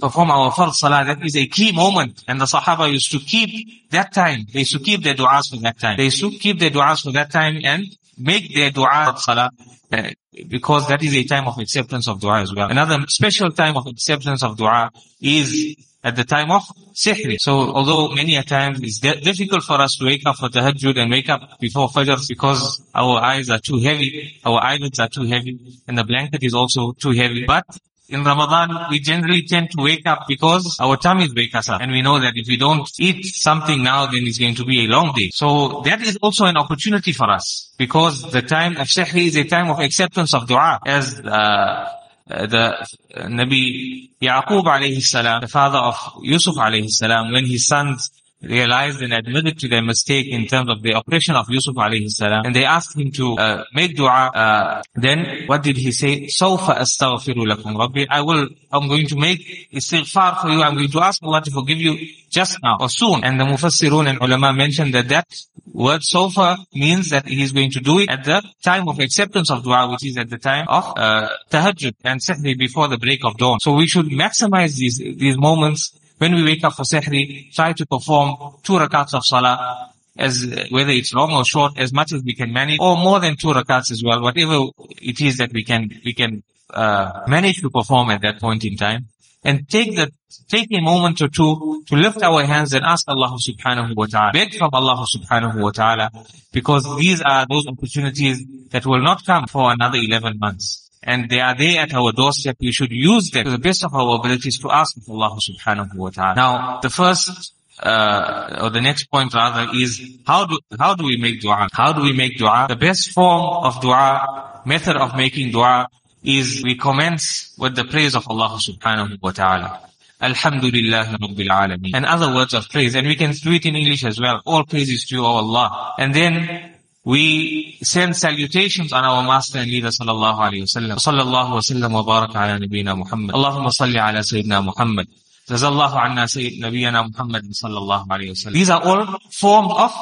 perform 0.00 0.30
our 0.30 0.52
first 0.52 0.80
salah, 0.80 1.04
that 1.04 1.24
is 1.24 1.36
a 1.36 1.46
key 1.46 1.72
moment. 1.72 2.22
And 2.28 2.40
the 2.40 2.44
Sahaba 2.44 2.90
used 2.92 3.10
to 3.12 3.18
keep 3.18 3.90
that 3.90 4.12
time. 4.12 4.46
They 4.52 4.60
used 4.60 4.72
to 4.72 4.80
keep 4.80 5.02
their 5.02 5.14
du'as 5.14 5.50
for 5.50 5.60
that 5.62 5.78
time. 5.78 5.96
They 5.96 6.04
used 6.04 6.20
to 6.20 6.30
keep 6.30 6.58
their 6.58 6.70
du'as 6.70 7.02
for 7.02 7.12
that 7.12 7.30
time 7.30 7.60
and 7.64 7.84
make 8.20 8.54
their 8.54 8.70
dua 8.70 9.14
salah 9.16 9.50
uh, 9.92 10.10
because 10.48 10.86
that 10.88 11.02
is 11.02 11.14
a 11.14 11.24
time 11.24 11.48
of 11.48 11.58
acceptance 11.58 12.06
of 12.08 12.20
dua 12.20 12.42
as 12.42 12.54
well. 12.54 12.70
Another 12.70 12.98
special 13.08 13.50
time 13.50 13.76
of 13.76 13.86
acceptance 13.86 14.42
of 14.42 14.56
dua 14.56 14.90
is 15.20 15.76
at 16.02 16.16
the 16.16 16.24
time 16.24 16.50
of 16.50 16.62
sihri. 16.94 17.36
So 17.38 17.74
although 17.74 18.08
many 18.10 18.36
a 18.36 18.42
times 18.42 18.80
it's 18.82 19.00
difficult 19.00 19.64
for 19.64 19.80
us 19.80 19.96
to 19.98 20.06
wake 20.06 20.22
up 20.26 20.36
for 20.36 20.48
tahajjud 20.48 20.98
and 20.98 21.10
wake 21.10 21.28
up 21.28 21.58
before 21.60 21.88
fajr 21.88 22.18
because 22.28 22.82
our 22.94 23.20
eyes 23.20 23.50
are 23.50 23.58
too 23.58 23.78
heavy, 23.80 24.38
our 24.44 24.62
eyelids 24.62 24.98
are 24.98 25.08
too 25.08 25.24
heavy, 25.24 25.58
and 25.86 25.98
the 25.98 26.04
blanket 26.04 26.42
is 26.42 26.54
also 26.54 26.92
too 26.92 27.10
heavy. 27.10 27.44
But 27.46 27.64
in 28.10 28.24
Ramadan, 28.24 28.86
we 28.90 29.00
generally 29.00 29.42
tend 29.42 29.70
to 29.70 29.82
wake 29.82 30.06
up 30.06 30.24
because 30.28 30.76
our 30.80 30.96
tummies 30.96 31.34
wake 31.34 31.54
us 31.54 31.68
up. 31.68 31.80
And 31.80 31.92
we 31.92 32.02
know 32.02 32.18
that 32.20 32.32
if 32.34 32.48
we 32.48 32.56
don't 32.56 32.88
eat 32.98 33.24
something 33.24 33.82
now, 33.82 34.06
then 34.06 34.22
it's 34.24 34.38
going 34.38 34.56
to 34.56 34.64
be 34.64 34.84
a 34.84 34.88
long 34.88 35.14
day. 35.16 35.30
So 35.32 35.82
that 35.84 36.00
is 36.02 36.16
also 36.16 36.46
an 36.46 36.56
opportunity 36.56 37.12
for 37.12 37.30
us 37.30 37.72
because 37.78 38.30
the 38.30 38.42
time 38.42 38.76
of 38.76 38.88
Sihri 38.88 39.26
is 39.26 39.36
a 39.36 39.44
time 39.44 39.70
of 39.70 39.78
acceptance 39.78 40.34
of 40.34 40.48
dua 40.48 40.80
as 40.84 41.20
uh, 41.20 41.88
the 42.26 42.86
Nabi 43.16 44.10
Yaqub 44.22 44.64
alayhi 44.64 45.00
salam, 45.02 45.40
the 45.40 45.48
father 45.48 45.78
of 45.78 45.96
Yusuf 46.22 46.56
alayhi 46.56 46.88
salam, 46.88 47.32
when 47.32 47.46
his 47.46 47.66
sons 47.66 48.10
realized 48.42 49.02
and 49.02 49.12
admitted 49.12 49.58
to 49.58 49.68
their 49.68 49.82
mistake 49.82 50.26
in 50.26 50.46
terms 50.46 50.70
of 50.70 50.82
the 50.82 50.94
operation 50.94 51.34
of 51.34 51.46
Yusuf 51.50 51.74
alayhi 51.74 52.08
salam 52.08 52.46
and 52.46 52.56
they 52.56 52.64
asked 52.64 52.96
him 52.96 53.10
to 53.12 53.36
uh, 53.36 53.64
make 53.74 53.96
dua 53.96 54.30
uh, 54.34 54.82
then 54.94 55.44
what 55.46 55.62
did 55.62 55.76
he 55.76 55.92
say? 55.92 56.26
Sofa 56.28 56.72
astaghfiru 56.74 57.46
lakum 57.46 57.78
rabbi 57.78 58.06
I 58.08 58.22
will 58.22 58.48
I'm 58.72 58.88
going 58.88 59.06
to 59.08 59.16
make 59.16 59.68
istighfar 59.72 60.40
for 60.40 60.48
you 60.48 60.62
I'm 60.62 60.74
going 60.74 60.90
to 60.90 61.00
ask 61.00 61.22
Allah 61.22 61.42
to 61.42 61.50
forgive 61.50 61.78
you 61.78 61.98
just 62.30 62.58
now 62.62 62.78
or 62.80 62.88
soon. 62.88 63.24
And 63.24 63.38
the 63.38 63.44
mufassirun 63.44 64.08
and 64.08 64.18
ulama 64.22 64.52
mentioned 64.52 64.94
that 64.94 65.08
that 65.08 65.26
word 65.72 66.02
sofa 66.02 66.56
means 66.74 67.10
that 67.10 67.26
he 67.26 67.42
is 67.42 67.52
going 67.52 67.70
to 67.72 67.80
do 67.80 67.98
it 67.98 68.08
at 68.08 68.24
the 68.24 68.42
time 68.62 68.88
of 68.88 68.98
acceptance 69.00 69.50
of 69.50 69.62
dua 69.64 69.90
which 69.90 70.06
is 70.06 70.16
at 70.16 70.30
the 70.30 70.38
time 70.38 70.66
of 70.68 70.84
uh, 70.96 71.28
tahajjud 71.50 71.94
and 72.04 72.22
certainly 72.22 72.54
before 72.54 72.88
the 72.88 72.98
break 72.98 73.22
of 73.24 73.36
dawn. 73.36 73.60
So 73.60 73.74
we 73.74 73.86
should 73.86 74.06
maximize 74.06 74.76
these 74.76 74.96
these 74.96 75.36
moments 75.36 75.99
when 76.20 76.34
we 76.34 76.42
wake 76.44 76.62
up 76.64 76.74
for 76.74 76.82
Sihri, 76.82 77.50
try 77.54 77.72
to 77.72 77.86
perform 77.86 78.36
two 78.62 78.74
rakats 78.74 79.14
of 79.14 79.24
Salah, 79.24 79.90
as 80.18 80.34
whether 80.70 80.90
it's 80.90 81.14
long 81.14 81.32
or 81.32 81.46
short, 81.46 81.78
as 81.78 81.94
much 81.94 82.12
as 82.12 82.22
we 82.22 82.34
can 82.34 82.52
manage, 82.52 82.78
or 82.78 82.96
more 82.98 83.20
than 83.20 83.36
two 83.36 83.48
rakats 83.48 83.90
as 83.90 84.02
well, 84.04 84.20
whatever 84.20 84.66
it 85.00 85.18
is 85.22 85.38
that 85.38 85.50
we 85.52 85.64
can 85.64 85.88
we 86.04 86.12
can 86.12 86.42
uh, 86.74 87.22
manage 87.26 87.62
to 87.62 87.70
perform 87.70 88.10
at 88.10 88.20
that 88.20 88.38
point 88.38 88.66
in 88.66 88.76
time, 88.76 89.06
and 89.42 89.66
take 89.66 89.96
the 89.96 90.10
take 90.48 90.68
a 90.72 90.80
moment 90.82 91.22
or 91.22 91.28
two 91.28 91.82
to 91.86 91.96
lift 91.96 92.22
our 92.22 92.44
hands 92.44 92.74
and 92.74 92.84
ask 92.84 93.08
Allah 93.08 93.38
Subhanahu 93.48 93.96
wa 93.96 94.04
Taala, 94.04 94.32
beg 94.34 94.54
from 94.58 94.68
Allah 94.74 95.06
Subhanahu 95.16 95.62
wa 95.62 95.70
Taala, 95.70 96.10
because 96.52 96.84
these 96.98 97.22
are 97.22 97.46
those 97.48 97.66
opportunities 97.66 98.44
that 98.72 98.84
will 98.84 99.00
not 99.00 99.24
come 99.24 99.46
for 99.46 99.72
another 99.72 99.96
eleven 99.96 100.38
months 100.38 100.89
and 101.02 101.30
they 101.30 101.40
are 101.40 101.54
there 101.56 101.80
at 101.82 101.94
our 101.94 102.12
doorstep. 102.12 102.56
We 102.60 102.72
should 102.72 102.92
use 102.92 103.30
them 103.30 103.44
to 103.44 103.50
the 103.50 103.58
best 103.58 103.84
of 103.84 103.94
our 103.94 104.16
abilities 104.18 104.58
to 104.60 104.70
ask 104.70 104.96
of 104.96 105.08
Allah 105.08 105.38
subhanahu 105.38 105.94
wa 105.94 106.10
ta'ala. 106.10 106.34
Now, 106.34 106.80
the 106.80 106.90
first, 106.90 107.54
uh, 107.82 108.58
or 108.62 108.70
the 108.70 108.80
next 108.80 109.06
point 109.10 109.32
rather 109.34 109.72
is 109.74 110.18
how 110.26 110.46
do, 110.46 110.58
how 110.78 110.94
do 110.94 111.04
we 111.04 111.16
make 111.16 111.40
dua? 111.40 111.68
How 111.72 111.92
do 111.92 112.02
we 112.02 112.12
make 112.12 112.38
dua? 112.38 112.66
The 112.68 112.76
best 112.76 113.10
form 113.12 113.64
of 113.64 113.80
dua, 113.80 114.62
method 114.66 114.96
of 114.96 115.16
making 115.16 115.52
dua 115.52 115.88
is 116.22 116.62
we 116.62 116.74
commence 116.74 117.54
with 117.58 117.76
the 117.76 117.84
praise 117.84 118.14
of 118.14 118.28
Allah 118.28 118.58
subhanahu 118.60 119.22
wa 119.22 119.30
ta'ala. 119.30 119.80
Alhamdulillah 120.20 121.16
Rabbil 121.18 121.48
Alameen. 121.48 121.92
And 121.94 122.04
other 122.04 122.34
words 122.34 122.52
of 122.52 122.68
praise. 122.68 122.94
And 122.94 123.06
we 123.06 123.16
can 123.16 123.32
do 123.32 123.52
it 123.52 123.64
in 123.64 123.74
English 123.74 124.04
as 124.04 124.20
well. 124.20 124.42
All 124.44 124.64
praises 124.64 125.06
to 125.06 125.14
you, 125.14 125.24
O 125.24 125.28
Allah. 125.28 125.94
And 125.98 126.14
then 126.14 126.69
we 127.10 127.76
send 127.82 128.16
salutations 128.16 128.92
on 128.92 129.02
our 129.04 129.22
master 129.30 129.58
and 129.58 129.70
leader 129.74 129.88
sallallahu 129.98 130.38
alayhi 130.46 130.64
wasallam. 130.68 130.96
Sallallahu 131.08 131.50
wasallam 131.58 131.90
wa 131.98 132.04
baraka 132.10 132.36
ala 132.42 132.54
nabiyyina 132.64 132.96
Muhammad. 133.02 133.34
Allahumma 133.34 133.72
salli 133.80 133.98
ala 133.98 134.20
sayyidina 134.20 134.64
Muhammad. 134.70 135.08
Jazallahu 135.48 135.96
anna 136.04 136.24
sayyid 136.34 136.60
nabiyyina 136.64 137.00
Muhammad 137.10 137.44
sallallahu 137.62 138.06
alayhi 138.14 138.30
wasallam. 138.34 138.52
These 138.52 138.70
are 138.70 138.82
all 138.82 139.18
forms 139.42 139.72
of 139.84 139.92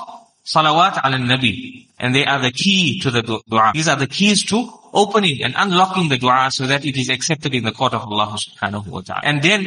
salawat 0.45 1.01
ala 1.05 1.17
nabi. 1.17 1.87
And 1.99 2.15
they 2.15 2.27
are 2.27 2.41
the 2.41 2.53
key 2.53 3.01
to 3.01 3.11
the 3.11 3.23
dua. 3.23 3.73
These 3.73 3.89
are 3.89 3.97
the 3.97 4.07
keys 4.07 4.45
to 4.53 4.59
opening 4.93 5.43
and 5.43 5.55
unlocking 5.57 6.09
the 6.11 6.19
dua 6.19 6.51
so 6.51 6.67
that 6.67 6.85
it 6.85 6.97
is 6.97 7.09
accepted 7.09 7.55
in 7.55 7.65
the 7.65 7.73
court 7.73 7.95
of 7.95 8.03
Allah 8.03 8.37
subhanahu 8.37 8.87
wa 8.87 9.01
ta'ala. 9.01 9.23
And 9.25 9.43
then, 9.43 9.67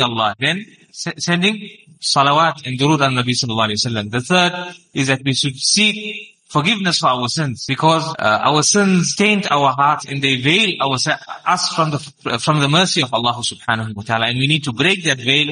Allah, 0.00 0.34
then 0.38 0.64
sending 0.90 1.68
salawat 2.00 2.66
and 2.66 2.78
durud 2.78 3.00
al 3.00 3.10
Nabi 3.10 3.34
sallallahu 3.40 3.68
alayhi 3.68 3.80
wasallam. 3.84 4.10
The 4.10 4.20
third 4.22 4.74
is 4.94 5.06
that 5.08 5.22
we 5.22 5.34
should 5.34 5.56
seek 5.56 6.31
forgiveness 6.52 6.98
for 6.98 7.08
our 7.08 7.28
sins 7.28 7.64
because 7.66 8.04
uh, 8.18 8.38
our 8.42 8.62
sins 8.62 9.16
taint 9.16 9.50
our 9.50 9.72
hearts 9.72 10.04
and 10.06 10.20
they 10.20 10.36
veil 10.36 10.76
our, 10.80 10.98
us 11.46 11.68
from 11.74 11.90
the 11.90 11.98
from 12.38 12.60
the 12.60 12.68
mercy 12.68 13.02
of 13.02 13.12
Allah 13.14 13.40
subhanahu 13.40 13.94
wa 13.94 14.02
ta'ala 14.02 14.26
and 14.26 14.38
we 14.38 14.46
need 14.46 14.64
to 14.64 14.72
break 14.72 15.02
that 15.04 15.18
veil 15.18 15.48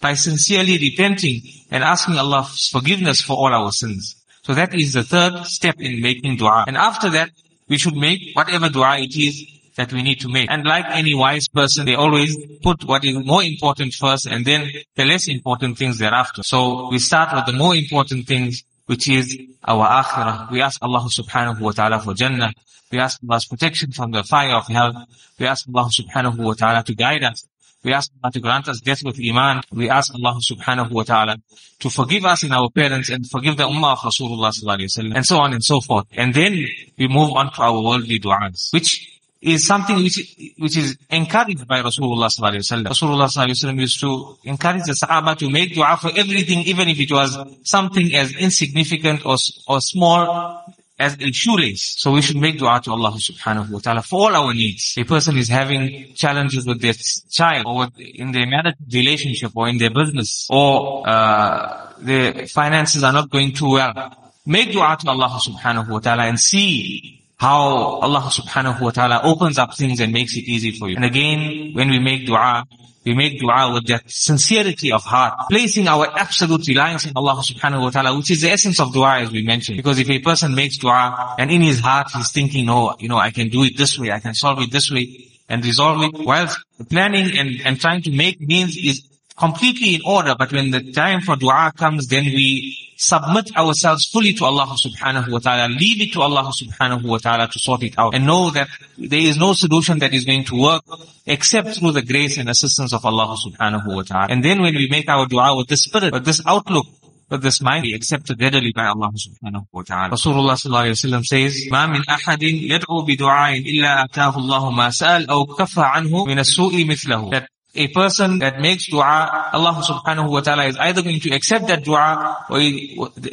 by 0.00 0.12
sincerely 0.14 0.76
repenting 0.78 1.40
and 1.70 1.82
asking 1.82 2.16
Allah's 2.16 2.68
forgiveness 2.70 3.22
for 3.22 3.36
all 3.36 3.52
our 3.52 3.72
sins. 3.72 4.16
So 4.42 4.54
that 4.54 4.74
is 4.74 4.92
the 4.92 5.04
third 5.04 5.46
step 5.46 5.80
in 5.80 6.02
making 6.02 6.36
dua. 6.36 6.64
And 6.66 6.76
after 6.76 7.08
that, 7.10 7.30
we 7.68 7.78
should 7.78 7.96
make 7.96 8.20
whatever 8.34 8.68
dua 8.68 8.98
it 8.98 9.16
is 9.16 9.46
that 9.76 9.92
we 9.92 10.02
need 10.02 10.20
to 10.20 10.28
make. 10.28 10.50
And 10.50 10.66
like 10.66 10.84
any 10.90 11.14
wise 11.14 11.48
person, 11.48 11.86
they 11.86 11.94
always 11.94 12.36
put 12.62 12.84
what 12.84 13.04
is 13.04 13.24
more 13.24 13.42
important 13.42 13.94
first 13.94 14.26
and 14.26 14.44
then 14.44 14.68
the 14.96 15.04
less 15.04 15.28
important 15.28 15.78
things 15.78 15.98
thereafter. 15.98 16.42
So 16.42 16.90
we 16.90 16.98
start 16.98 17.34
with 17.34 17.46
the 17.46 17.52
more 17.52 17.74
important 17.74 18.26
things 18.26 18.62
which 18.92 19.08
is 19.08 19.26
our 19.64 19.86
akhirah. 20.02 20.50
We 20.50 20.60
ask 20.60 20.76
Allah 20.82 21.08
subhanahu 21.18 21.60
wa 21.60 21.72
ta'ala 21.72 21.98
for 22.00 22.12
Jannah. 22.12 22.52
We 22.90 22.98
ask 22.98 23.18
Allah's 23.26 23.46
protection 23.46 23.90
from 23.90 24.10
the 24.10 24.22
fire 24.22 24.54
of 24.54 24.66
hell. 24.66 25.06
We 25.38 25.46
ask 25.46 25.66
Allah 25.66 25.88
subhanahu 25.88 26.36
wa 26.36 26.52
ta'ala 26.52 26.84
to 26.84 26.94
guide 26.94 27.24
us. 27.24 27.48
We 27.82 27.94
ask 27.94 28.12
Allah 28.22 28.32
to 28.32 28.40
grant 28.40 28.68
us 28.68 28.80
death 28.80 29.02
with 29.02 29.18
iman. 29.18 29.62
We 29.72 29.88
ask 29.88 30.14
Allah 30.14 30.36
subhanahu 30.50 30.90
wa 30.90 31.04
ta'ala 31.04 31.38
to 31.80 31.88
forgive 31.88 32.26
us 32.26 32.42
and 32.42 32.52
our 32.52 32.68
parents 32.68 33.08
and 33.08 33.26
forgive 33.26 33.56
the 33.56 33.64
ummah 33.64 33.94
of 33.94 34.00
Rasulullah 34.00 34.52
sallallahu 34.52 34.80
alayhi 34.80 35.10
wa 35.10 35.16
and 35.16 35.24
so 35.24 35.38
on 35.38 35.54
and 35.54 35.64
so 35.64 35.80
forth. 35.80 36.04
And 36.12 36.34
then 36.34 36.52
we 36.98 37.08
move 37.08 37.32
on 37.32 37.50
to 37.54 37.62
our 37.62 37.80
worldly 37.82 38.20
du'as, 38.20 38.74
which 38.74 39.11
is 39.42 39.66
something 39.66 39.96
which, 39.96 40.36
which 40.58 40.76
is 40.76 40.96
encouraged 41.10 41.66
by 41.66 41.82
Rasulullah 41.82 42.28
sallallahu 42.28 42.54
alaihi 42.54 42.64
wasallam. 42.64 42.86
Rasulullah 42.86 43.26
sallallahu 43.26 43.46
alaihi 43.46 43.64
wasallam 43.64 43.80
used 43.80 44.00
to 44.00 44.38
encourage 44.44 44.84
the 44.84 44.92
Sahaba 44.92 45.36
to 45.36 45.50
make 45.50 45.74
dua 45.74 45.96
for 46.00 46.12
everything, 46.16 46.60
even 46.60 46.88
if 46.88 47.00
it 47.00 47.10
was 47.10 47.36
something 47.64 48.14
as 48.14 48.34
insignificant 48.36 49.26
or, 49.26 49.36
or 49.66 49.80
small 49.80 50.64
as 50.96 51.16
a 51.20 51.32
shoelace. 51.32 51.96
So 51.98 52.12
we 52.12 52.22
should 52.22 52.36
make 52.36 52.58
dua 52.58 52.80
to 52.84 52.92
Allah 52.92 53.10
subhanahu 53.10 53.70
wa 53.70 53.80
ta'ala 53.80 54.02
for 54.02 54.30
all 54.30 54.36
our 54.36 54.54
needs. 54.54 54.94
A 54.96 55.02
person 55.04 55.36
is 55.36 55.48
having 55.48 56.14
challenges 56.14 56.64
with 56.64 56.80
their 56.80 56.94
child 57.28 57.66
or 57.66 57.88
in 57.98 58.30
their 58.30 58.46
marriage 58.46 58.76
relationship 58.92 59.50
or 59.56 59.68
in 59.68 59.78
their 59.78 59.90
business 59.90 60.46
or, 60.50 61.02
uh, 61.08 61.92
their 61.98 62.46
finances 62.46 63.02
are 63.02 63.12
not 63.12 63.28
going 63.28 63.52
too 63.52 63.72
well. 63.72 64.32
Make 64.46 64.70
dua 64.70 64.96
to 65.00 65.10
Allah 65.10 65.40
subhanahu 65.42 65.88
wa 65.88 65.98
ta'ala 65.98 66.24
and 66.26 66.38
see 66.38 67.21
how 67.42 67.98
Allah 68.06 68.30
subhanahu 68.30 68.80
wa 68.80 68.90
ta'ala 68.90 69.20
opens 69.24 69.58
up 69.58 69.74
things 69.74 69.98
and 69.98 70.12
makes 70.12 70.36
it 70.36 70.44
easy 70.46 70.70
for 70.70 70.88
you. 70.88 70.94
And 70.94 71.04
again, 71.04 71.74
when 71.74 71.90
we 71.90 71.98
make 71.98 72.24
dua, 72.24 72.64
we 73.04 73.14
make 73.14 73.40
dua 73.40 73.74
with 73.74 73.88
that 73.88 74.08
sincerity 74.08 74.92
of 74.92 75.02
heart, 75.02 75.34
placing 75.50 75.88
our 75.88 76.06
absolute 76.16 76.68
reliance 76.68 77.04
in 77.04 77.14
Allah 77.16 77.42
subhanahu 77.42 77.82
wa 77.82 77.90
ta'ala, 77.90 78.16
which 78.16 78.30
is 78.30 78.42
the 78.42 78.50
essence 78.50 78.78
of 78.78 78.92
dua 78.92 79.22
as 79.22 79.32
we 79.32 79.42
mentioned. 79.42 79.76
Because 79.76 79.98
if 79.98 80.08
a 80.08 80.20
person 80.20 80.54
makes 80.54 80.76
dua 80.78 81.34
and 81.36 81.50
in 81.50 81.62
his 81.62 81.80
heart 81.80 82.12
he's 82.14 82.30
thinking, 82.30 82.70
oh, 82.70 82.94
you 83.00 83.08
know, 83.08 83.18
I 83.18 83.32
can 83.32 83.48
do 83.48 83.64
it 83.64 83.76
this 83.76 83.98
way, 83.98 84.12
I 84.12 84.20
can 84.20 84.34
solve 84.34 84.62
it 84.62 84.70
this 84.70 84.92
way 84.92 85.26
and 85.48 85.64
resolve 85.64 86.00
it, 86.04 86.24
whilst 86.24 86.60
planning 86.90 87.36
and, 87.36 87.60
and 87.64 87.80
trying 87.80 88.02
to 88.02 88.12
make 88.12 88.40
means 88.40 88.76
is 88.76 89.02
completely 89.41 89.95
in 89.95 90.01
order, 90.05 90.35
but 90.37 90.51
when 90.51 90.71
the 90.71 90.91
time 90.91 91.21
for 91.21 91.35
dua 91.35 91.71
comes, 91.75 92.07
then 92.07 92.25
we 92.25 92.75
submit 92.97 93.55
ourselves 93.55 94.07
fully 94.07 94.33
to 94.33 94.43
Allah 94.45 94.75
subhanahu 94.83 95.31
wa 95.31 95.37
ta'ala, 95.37 95.69
leave 95.69 96.01
it 96.01 96.13
to 96.13 96.21
Allah 96.21 96.51
subhanahu 96.51 97.03
wa 97.03 97.19
ta'ala 97.19 97.47
to 97.47 97.59
sort 97.59 97.83
it 97.83 97.93
out 97.99 98.15
and 98.15 98.25
know 98.25 98.49
that 98.49 98.67
there 98.97 99.19
is 99.19 99.37
no 99.37 99.53
solution 99.53 99.99
that 99.99 100.13
is 100.13 100.25
going 100.25 100.43
to 100.45 100.59
work 100.59 100.83
except 101.27 101.77
through 101.77 101.91
the 101.91 102.01
grace 102.01 102.37
and 102.37 102.49
assistance 102.49 102.93
of 102.93 103.05
Allah 103.05 103.37
subhanahu 103.37 103.95
wa 103.95 104.01
ta'ala. 104.01 104.27
And 104.31 104.43
then 104.43 104.61
when 104.61 104.73
we 104.73 104.87
make 104.89 105.07
our 105.07 105.27
dua 105.27 105.55
with 105.55 105.67
this 105.67 105.83
spirit, 105.83 106.13
with 106.13 106.25
this 106.25 106.41
outlook, 106.47 106.87
with 107.29 107.43
this 107.43 107.61
mind 107.61 107.83
be 107.83 107.93
accepted 107.93 108.41
readily 108.41 108.71
by 108.73 108.85
Allah 108.85 109.11
subhanahu 109.11 109.65
wa 109.71 109.83
ta'ala. 109.83 110.15
Rasulullah 110.15 110.57
sallallahu 110.57 110.89
alayhi 110.89 111.11
wa 111.11 111.17
sallam 111.19 111.25
says, 111.25 111.67
ما 111.71 111.85
من 111.85 112.01
أحد 112.09 112.41
يدعو 112.41 113.05
بدعاء 113.05 113.59
إلا 113.59 114.05
أتاه 114.05 114.37
الله 114.37 114.71
ما 114.71 114.89
سأل 114.89 115.29
أو 115.29 115.45
كف 115.45 115.79
عنه 115.79 116.25
من 116.25 116.39
السوء 116.39 116.85
مثله. 116.85 117.31
That 117.31 117.49
a 117.74 117.88
person 117.88 118.38
that 118.40 118.60
makes 118.60 118.86
dua, 118.88 119.50
Allah 119.52 119.82
subhanahu 119.82 120.30
wa 120.30 120.40
ta'ala 120.40 120.64
is 120.66 120.76
either 120.76 121.02
going 121.02 121.20
to 121.20 121.30
accept 121.30 121.68
that 121.68 121.84
dua 121.84 122.44
or 122.50 122.58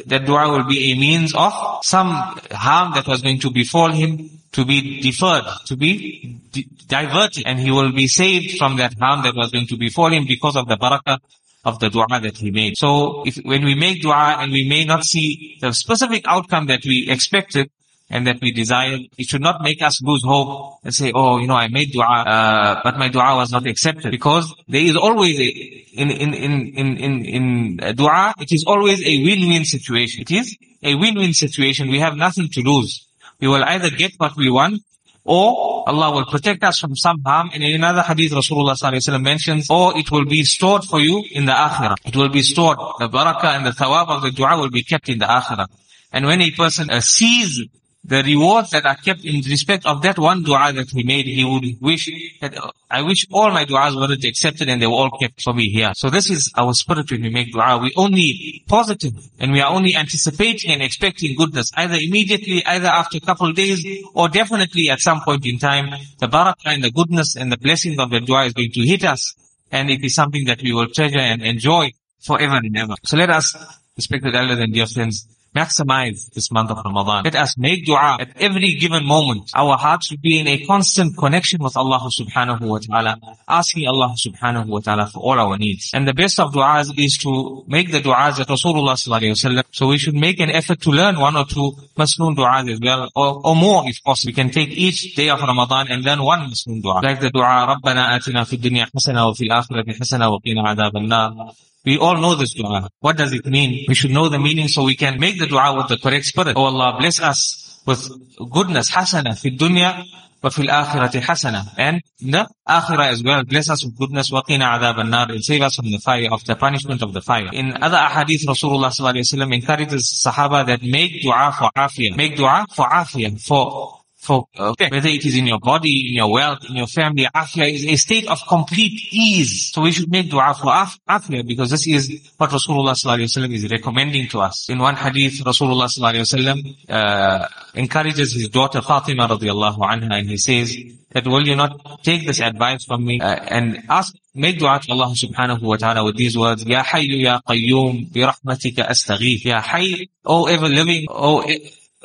that 0.06 0.24
dua 0.24 0.50
will 0.50 0.64
be 0.64 0.92
a 0.92 0.98
means 0.98 1.34
of 1.34 1.52
some 1.82 2.08
harm 2.50 2.94
that 2.94 3.06
was 3.06 3.20
going 3.20 3.38
to 3.40 3.50
befall 3.50 3.90
him 3.90 4.30
to 4.52 4.64
be 4.64 5.00
deferred, 5.02 5.44
to 5.66 5.76
be 5.76 6.38
di- 6.52 6.66
diverted 6.88 7.44
and 7.46 7.58
he 7.60 7.70
will 7.70 7.92
be 7.92 8.06
saved 8.06 8.56
from 8.56 8.78
that 8.78 8.94
harm 8.98 9.22
that 9.22 9.34
was 9.34 9.50
going 9.50 9.66
to 9.66 9.76
befall 9.76 10.10
him 10.10 10.24
because 10.26 10.56
of 10.56 10.66
the 10.68 10.76
barakah 10.76 11.18
of 11.64 11.78
the 11.78 11.90
dua 11.90 12.06
that 12.08 12.38
he 12.38 12.50
made. 12.50 12.76
So 12.78 13.24
if, 13.26 13.36
when 13.44 13.64
we 13.64 13.74
make 13.74 14.00
dua 14.00 14.38
and 14.40 14.52
we 14.52 14.66
may 14.66 14.84
not 14.84 15.04
see 15.04 15.58
the 15.60 15.72
specific 15.72 16.24
outcome 16.26 16.66
that 16.66 16.80
we 16.84 17.08
expected, 17.10 17.70
and 18.10 18.26
that 18.26 18.40
we 18.42 18.50
desire, 18.50 18.98
it 19.16 19.26
should 19.26 19.40
not 19.40 19.62
make 19.62 19.80
us 19.80 20.02
lose 20.02 20.22
hope 20.24 20.80
and 20.82 20.92
say, 20.92 21.12
oh, 21.14 21.38
you 21.38 21.46
know, 21.46 21.54
I 21.54 21.68
made 21.68 21.92
dua, 21.92 22.04
uh, 22.04 22.80
but 22.82 22.98
my 22.98 23.08
dua 23.08 23.36
was 23.36 23.52
not 23.52 23.66
accepted. 23.66 24.10
Because 24.10 24.52
there 24.68 24.82
is 24.82 24.96
always 24.96 25.38
a, 25.38 25.46
in, 25.46 26.10
in, 26.10 26.34
in, 26.34 26.66
in, 26.74 26.96
in, 26.96 27.24
in 27.24 27.94
dua, 27.94 28.34
it 28.40 28.50
is 28.50 28.64
always 28.66 29.00
a 29.00 29.22
win-win 29.22 29.64
situation. 29.64 30.22
It 30.22 30.32
is 30.32 30.56
a 30.82 30.96
win-win 30.96 31.32
situation. 31.34 31.88
We 31.88 32.00
have 32.00 32.16
nothing 32.16 32.48
to 32.48 32.60
lose. 32.62 33.06
We 33.40 33.46
will 33.46 33.62
either 33.62 33.90
get 33.90 34.12
what 34.18 34.36
we 34.36 34.50
want 34.50 34.82
or 35.24 35.88
Allah 35.88 36.12
will 36.12 36.26
protect 36.26 36.64
us 36.64 36.80
from 36.80 36.96
some 36.96 37.22
harm. 37.24 37.50
And 37.54 37.62
in 37.62 37.76
another 37.76 38.02
hadith, 38.02 38.32
Rasulullah 38.32 39.22
mentions, 39.22 39.70
or 39.70 39.96
it 39.96 40.10
will 40.10 40.24
be 40.24 40.42
stored 40.42 40.82
for 40.84 40.98
you 40.98 41.24
in 41.30 41.44
the 41.44 41.52
akhirah. 41.52 41.96
It 42.04 42.16
will 42.16 42.30
be 42.30 42.42
stored. 42.42 42.78
The 42.98 43.08
barakah 43.08 43.56
and 43.56 43.66
the 43.66 43.70
thawab 43.70 44.08
of 44.08 44.22
the 44.22 44.32
dua 44.32 44.58
will 44.58 44.70
be 44.70 44.82
kept 44.82 45.08
in 45.08 45.18
the 45.18 45.26
akhirah. 45.26 45.66
And 46.12 46.26
when 46.26 46.40
a 46.40 46.50
person 46.50 46.90
uh, 46.90 47.00
sees 47.00 47.62
the 48.02 48.22
rewards 48.22 48.70
that 48.70 48.86
are 48.86 48.96
kept 48.96 49.24
in 49.24 49.40
respect 49.42 49.84
of 49.84 50.00
that 50.02 50.18
one 50.18 50.42
dua 50.42 50.72
that 50.72 50.88
he 50.90 51.02
made, 51.02 51.26
he 51.26 51.44
would 51.44 51.80
wish 51.80 52.10
that 52.40 52.56
uh, 52.56 52.70
I 52.90 53.02
wish 53.02 53.26
all 53.30 53.50
my 53.50 53.64
du'as 53.66 53.94
were 53.94 54.12
accepted 54.26 54.68
and 54.68 54.80
they 54.80 54.86
were 54.86 54.94
all 54.94 55.10
kept 55.10 55.42
for 55.42 55.52
me 55.52 55.68
here. 55.68 55.92
So 55.94 56.08
this 56.08 56.30
is 56.30 56.50
our 56.56 56.72
spirit 56.72 57.10
when 57.10 57.22
we 57.22 57.28
make 57.28 57.52
dua. 57.52 57.78
We 57.78 57.92
only 57.96 58.64
positive 58.66 59.12
and 59.38 59.52
we 59.52 59.60
are 59.60 59.70
only 59.70 59.94
anticipating 59.94 60.70
and 60.72 60.82
expecting 60.82 61.36
goodness, 61.36 61.70
either 61.76 61.96
immediately, 62.00 62.64
either 62.64 62.88
after 62.88 63.18
a 63.18 63.20
couple 63.20 63.48
of 63.48 63.54
days, 63.54 63.84
or 64.14 64.28
definitely 64.28 64.88
at 64.88 65.00
some 65.00 65.20
point 65.20 65.44
in 65.44 65.58
time, 65.58 65.90
the 66.18 66.26
barakah 66.26 66.66
and 66.66 66.82
the 66.82 66.90
goodness 66.90 67.36
and 67.36 67.52
the 67.52 67.58
blessing 67.58 68.00
of 68.00 68.10
the 68.10 68.20
dua 68.20 68.46
is 68.46 68.54
going 68.54 68.72
to 68.72 68.80
hit 68.80 69.04
us. 69.04 69.34
And 69.70 69.90
it 69.90 70.02
is 70.02 70.14
something 70.14 70.46
that 70.46 70.62
we 70.62 70.72
will 70.72 70.88
treasure 70.88 71.18
and 71.18 71.42
enjoy 71.42 71.92
forever 72.20 72.56
and 72.56 72.76
ever. 72.76 72.94
So 73.04 73.16
let 73.16 73.30
us, 73.30 73.54
respected 73.96 74.34
elders 74.34 74.58
and 74.58 74.72
dear 74.72 74.86
friends, 74.86 75.28
maximize 75.55 76.29
this 76.33 76.51
month 76.51 76.69
of 76.69 76.77
Ramadan. 76.83 77.23
Let 77.23 77.35
us 77.35 77.57
make 77.57 77.85
dua 77.85 78.17
at 78.19 78.29
every 78.41 78.75
given 78.75 79.05
moment. 79.05 79.51
Our 79.55 79.77
hearts 79.77 80.07
should 80.07 80.21
be 80.21 80.39
in 80.39 80.47
a 80.47 80.57
constant 80.65 81.17
connection 81.17 81.63
with 81.63 81.77
Allah 81.77 82.01
subhanahu 82.19 82.61
wa 82.61 82.79
ta'ala, 82.79 83.17
asking 83.47 83.87
Allah 83.87 84.13
subhanahu 84.25 84.67
wa 84.67 84.79
ta'ala 84.79 85.07
for 85.07 85.19
all 85.19 85.39
our 85.39 85.57
needs. 85.57 85.91
And 85.93 86.05
the 86.07 86.13
best 86.13 86.39
of 86.39 86.51
du'as 86.53 86.91
is 86.97 87.17
to 87.19 87.63
make 87.67 87.91
the 87.91 88.01
du'as 88.01 88.37
that 88.37 88.47
Rasulullah 88.47 88.95
sallallahu 88.99 89.21
alayhi 89.21 89.35
wa 89.37 89.49
sallam. 89.49 89.63
So 89.71 89.87
we 89.87 89.97
should 89.97 90.15
make 90.15 90.39
an 90.41 90.49
effort 90.49 90.81
to 90.81 90.89
learn 90.91 91.19
one 91.19 91.37
or 91.37 91.45
two 91.45 91.71
masnoon 91.97 92.35
du'as 92.35 92.69
as 92.73 92.79
well, 92.81 93.09
or, 93.15 93.41
or 93.47 93.55
more 93.55 93.83
if 93.87 94.03
possible. 94.03 94.31
We 94.31 94.33
can 94.33 94.49
take 94.51 94.69
each 94.69 95.15
day 95.15 95.29
of 95.29 95.39
Ramadan 95.39 95.87
and 95.89 96.03
learn 96.03 96.21
one 96.21 96.49
masnoon 96.49 96.81
du'a. 96.81 97.01
Like 97.01 97.21
the 97.21 97.31
du'a, 97.31 97.75
رَبَّنَا 97.75 98.19
آتِنَا 98.19 98.43
فِي 98.43 98.59
الدُّنْيا 98.59 98.87
حَسَنَةً 98.91 99.21
وَفِي 99.29 99.43
الْآخِرَةِ 99.47 99.87
حَسَنَةً 99.99 100.25
وَقِنَا 100.27 100.61
عَذَابَ 100.67 100.97
النَّارِ 100.97 101.55
we 101.84 101.98
all 101.98 102.16
know 102.16 102.34
this 102.34 102.54
dua. 102.54 102.88
What 103.00 103.16
does 103.16 103.32
it 103.32 103.46
mean? 103.46 103.86
We 103.88 103.94
should 103.94 104.10
know 104.10 104.28
the 104.28 104.38
meaning 104.38 104.68
so 104.68 104.84
we 104.84 104.96
can 104.96 105.18
make 105.18 105.38
the 105.38 105.46
dua 105.46 105.74
with 105.76 105.88
the 105.88 105.96
correct 105.96 106.26
spirit. 106.26 106.56
Oh 106.56 106.64
Allah, 106.64 106.96
bless 106.98 107.20
us 107.20 107.80
with 107.86 108.10
goodness, 108.50 108.90
hasana, 108.90 109.38
fi 109.40 109.56
dunya, 109.56 110.04
wa 110.42 110.50
fil 110.50 110.66
akhirati 110.66 111.20
hasana. 111.20 111.66
And 111.78 112.02
the 112.20 112.46
akhirah 112.68 113.08
as 113.08 113.22
well, 113.22 113.44
bless 113.44 113.70
us 113.70 113.84
with 113.84 113.96
goodness, 113.96 114.30
wa 114.30 114.42
qina 114.42 114.78
adhab 114.78 115.00
an-nar, 115.00 115.30
and 115.30 115.42
save 115.42 115.62
us 115.62 115.76
from 115.76 115.90
the 115.90 115.98
fire, 115.98 116.28
of 116.30 116.44
the 116.44 116.56
punishment 116.56 117.02
of 117.02 117.14
the 117.14 117.22
fire. 117.22 117.48
In 117.52 117.82
other 117.82 117.96
ahadith, 117.96 118.44
Rasulullah 118.44 118.90
sallallahu 118.92 119.14
alayhi 119.14 119.40
wa 119.40 119.46
sallam 119.46 119.54
encourages 119.54 120.22
sahaba 120.24 120.66
that 120.66 120.82
make 120.82 121.22
dua 121.22 121.54
for 121.56 121.70
afiyah. 121.76 122.16
Make 122.16 122.36
dua 122.36 122.66
for 122.74 122.86
afiyah, 122.86 123.40
for 123.40 123.99
for 124.20 124.46
okay, 124.58 124.88
whether 124.90 125.08
it 125.08 125.24
is 125.24 125.36
in 125.36 125.46
your 125.46 125.58
body, 125.58 126.08
in 126.08 126.14
your 126.14 126.30
wealth, 126.30 126.64
in 126.68 126.76
your 126.76 126.86
family, 126.86 127.26
afia 127.34 127.72
is 127.72 127.86
a 127.86 127.96
state 127.96 128.28
of 128.28 128.38
complete 128.46 129.08
ease. 129.12 129.72
So 129.72 129.82
we 129.82 129.92
should 129.92 130.10
make 130.10 130.30
dua 130.30 130.54
for 130.54 130.70
af- 130.72 130.98
afia 131.08 131.46
because 131.46 131.70
this 131.70 131.86
is 131.86 132.32
what 132.36 132.50
Rasulullah 132.50 132.92
sallallahu 132.92 133.20
Alaihi 133.20 133.30
Wasallam 133.36 133.54
is 133.54 133.70
recommending 133.70 134.28
to 134.28 134.40
us. 134.40 134.68
In 134.68 134.78
one 134.78 134.94
hadith, 134.96 135.40
Rasulullah 135.40 135.88
sallallahu 135.88 136.14
Alaihi 136.14 136.28
Wasallam, 136.28 136.76
uh, 136.90 137.48
encourages 137.74 138.34
his 138.34 138.48
daughter 138.50 138.82
Fatima 138.82 139.26
radiallahu 139.26 139.78
anha 139.78 140.18
and 140.18 140.28
he 140.28 140.36
says 140.36 140.76
that 141.12 141.26
will 141.26 141.46
you 141.46 141.56
not 141.56 142.02
take 142.04 142.26
this 142.26 142.40
advice 142.40 142.84
from 142.84 143.04
me 143.04 143.20
uh, 143.20 143.34
and 143.48 143.82
ask 143.88 144.14
Make 144.32 144.60
dua 144.60 144.78
to 144.78 144.92
Allah 144.92 145.10
subhanahu 145.10 145.62
wa 145.62 145.76
ta'ala 145.76 146.04
with 146.04 146.16
these 146.16 146.38
words, 146.38 146.64
Ya 146.64 146.84
Hayyu 146.84 147.18
Ya 147.18 147.40
Qayyum, 147.40 148.12
Bi 148.12 148.20
Rahmatika 148.20 148.86
Astaghith. 148.88 149.44
Ya 149.44 149.60
Hayy, 149.60 150.08
O 150.24 150.46
ever 150.46 150.68
living, 150.68 151.06
O 151.10 151.42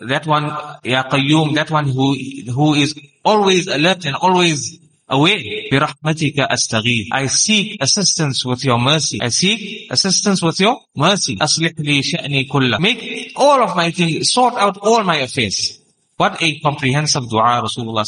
that 0.01 0.27
one, 0.27 0.45
Ya 0.85 1.03
Qayyum, 1.05 1.55
that 1.55 1.71
one 1.71 1.89
who, 1.89 2.17
who 2.53 2.75
is 2.75 2.95
always 3.25 3.67
alert 3.67 4.07
and 4.07 4.17
always 4.17 4.79
aware. 5.09 5.41
برحمتك 5.73 6.41
أستغيث. 6.41 7.07
I 7.13 7.27
seek 7.27 7.83
assistance 7.83 8.45
with 8.45 8.65
your 8.65 8.79
mercy. 8.79 9.21
I 9.21 9.29
seek 9.29 9.91
assistance 9.91 10.43
with 10.43 10.61
your 10.61 10.79
mercy. 10.97 11.37
أصلح 11.37 11.73
لي 11.79 12.03
شأني 12.03 12.45
كله. 12.45 12.79
Make 12.79 13.33
all 13.37 13.63
of 13.63 13.77
my 13.77 13.91
things, 13.91 14.33
sort 14.33 14.55
out 14.55 14.79
all 14.79 15.05
my 15.05 15.17
affairs. 15.17 15.79
What 16.18 16.42
a 16.42 16.60
comprehensive 16.60 17.30
dua 17.30 17.62
Rasulullah 17.62 18.06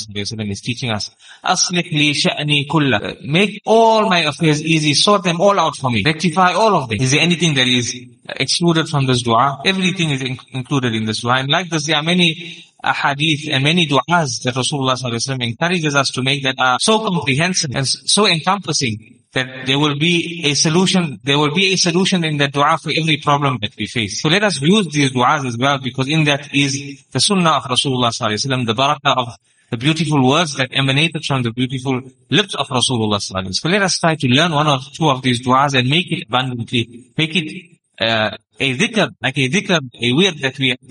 is 0.49 0.61
teaching 0.61 0.91
us. 0.91 1.11
Aslik 1.43 2.69
kulla. 2.69 3.15
Make 3.21 3.61
all 3.65 4.09
my 4.09 4.19
affairs 4.19 4.63
easy. 4.63 4.93
Sort 4.93 5.23
them 5.23 5.41
all 5.41 5.59
out 5.59 5.75
for 5.75 5.91
me. 5.91 6.03
Rectify 6.05 6.53
all 6.53 6.75
of 6.75 6.87
them. 6.87 7.01
Is 7.01 7.11
there 7.11 7.19
anything 7.19 7.53
that 7.55 7.67
is 7.67 7.93
excluded 8.27 8.87
from 8.87 9.07
this 9.07 9.23
dua? 9.23 9.61
Everything 9.65 10.11
is 10.11 10.21
in 10.21 10.37
included 10.53 10.95
in 10.95 11.03
this 11.03 11.21
dua. 11.21 11.39
And 11.39 11.49
like 11.49 11.69
this, 11.69 11.85
there 11.85 11.97
are 11.97 12.03
many 12.03 12.63
hadith 12.81 13.49
and 13.51 13.63
many 13.63 13.87
du'as 13.87 14.41
that 14.43 14.53
Rasulullah 14.53 15.41
encourages 15.41 15.95
us 15.95 16.11
to 16.11 16.21
make 16.21 16.43
that 16.43 16.55
are 16.59 16.77
so 16.79 16.99
comprehensive 16.99 17.71
and 17.75 17.85
so 17.85 18.25
encompassing 18.25 19.16
that 19.33 19.65
there 19.65 19.77
will 19.77 19.97
be 19.97 20.43
a 20.45 20.53
solution, 20.53 21.19
there 21.23 21.37
will 21.37 21.53
be 21.53 21.73
a 21.73 21.77
solution 21.77 22.23
in 22.23 22.37
the 22.37 22.47
dua 22.47 22.77
for 22.81 22.91
every 22.95 23.17
problem 23.17 23.57
that 23.61 23.75
we 23.77 23.87
face. 23.87 24.21
So 24.21 24.29
let 24.29 24.43
us 24.43 24.61
use 24.61 24.87
these 24.87 25.11
du'as 25.11 25.45
as 25.45 25.57
well 25.57 25.79
because 25.79 26.07
in 26.07 26.23
that 26.25 26.53
is 26.53 27.03
the 27.11 27.19
sunnah 27.19 27.51
of 27.51 27.63
Rasulullah 27.63 28.11
Sallallahu 28.11 28.45
Alaihi 28.45 28.65
the 28.65 28.73
barakah 28.73 29.17
of 29.17 29.29
the 29.69 29.77
beautiful 29.77 30.27
words 30.27 30.55
that 30.55 30.69
emanated 30.71 31.23
from 31.25 31.43
the 31.43 31.51
beautiful 31.51 32.01
lips 32.29 32.55
of 32.55 32.67
Rasulullah 32.67 33.19
sallallahu 33.19 33.53
So 33.53 33.69
let 33.69 33.81
us 33.81 33.99
try 33.99 34.15
to 34.15 34.27
learn 34.27 34.53
one 34.53 34.67
or 34.67 34.79
two 34.93 35.09
of 35.09 35.21
these 35.21 35.45
du'as 35.45 35.77
and 35.77 35.89
make 35.89 36.11
it 36.11 36.23
abundantly, 36.27 37.11
make 37.17 37.35
it 37.35 37.77
uh, 37.99 38.37
a 38.59 38.77
dhikr, 38.77 39.09
like 39.21 39.37
a 39.37 39.49
dhikr, 39.49 39.79
a 40.01 40.13
wird 40.13 40.39
that 40.39 40.57
we 40.57 40.77